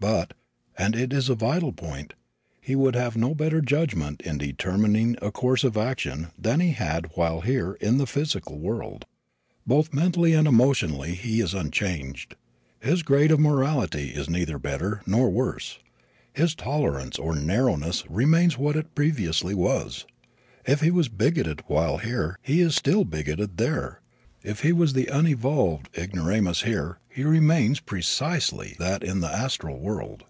But 0.00 0.34
and 0.76 0.96
it 0.96 1.12
is 1.12 1.28
a 1.28 1.36
vital 1.36 1.72
point 1.72 2.14
he 2.60 2.74
would 2.74 2.96
have 2.96 3.16
no 3.16 3.36
better 3.36 3.60
judgment 3.60 4.20
in 4.22 4.36
determining 4.36 5.16
a 5.22 5.30
course 5.30 5.62
of 5.62 5.76
action 5.76 6.32
than 6.36 6.58
he 6.58 6.72
had 6.72 7.12
while 7.14 7.42
here 7.42 7.74
in 7.74 7.98
the 7.98 8.06
physical 8.08 8.58
world. 8.58 9.04
Both 9.64 9.94
mentally 9.94 10.32
and 10.34 10.48
emotionally 10.48 11.14
he 11.14 11.40
is 11.40 11.54
unchanged. 11.54 12.34
His 12.80 13.04
grade 13.04 13.30
of 13.30 13.38
morality 13.38 14.08
is 14.08 14.28
neither 14.28 14.58
better 14.58 15.02
nor 15.06 15.30
worse. 15.30 15.78
His 16.32 16.56
tolerance 16.56 17.16
or 17.16 17.36
narrowness 17.36 18.02
remains 18.10 18.58
what 18.58 18.74
it 18.74 18.96
previously 18.96 19.54
was. 19.54 20.04
If 20.66 20.80
he 20.80 20.90
was 20.90 21.08
bigoted 21.08 21.62
while 21.68 21.98
here 21.98 22.40
he 22.42 22.60
is 22.60 22.74
still 22.74 23.04
bigoted 23.04 23.56
there. 23.56 24.00
If 24.42 24.62
he 24.62 24.72
was 24.72 24.92
the 24.94 25.08
unevolved 25.08 25.90
ignoramus 25.96 26.62
here 26.62 26.98
he 27.08 27.22
remains 27.22 27.78
precisely 27.78 28.74
that 28.80 29.04
in 29.04 29.20
the 29.20 29.28
astral 29.32 29.78
world. 29.78 30.24